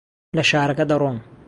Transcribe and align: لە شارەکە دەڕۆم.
لە 0.35 0.43
شارەکە 0.49 0.85
دەڕۆم. 0.91 1.17